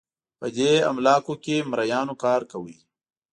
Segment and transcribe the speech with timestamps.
[0.39, 2.75] په دې املاکو کې مریانو کار کاوه.